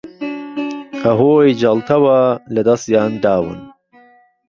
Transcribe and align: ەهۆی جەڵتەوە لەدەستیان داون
ەهۆی 1.09 1.51
جەڵتەوە 1.61 2.19
لەدەستیان 2.53 3.11
داون 3.23 3.59